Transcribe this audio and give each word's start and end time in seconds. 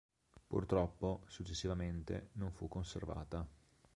Purtroppo, 0.47 1.21
successivamente 1.27 2.29
non 2.33 2.49
fu 2.51 2.67
conservata. 2.67 3.47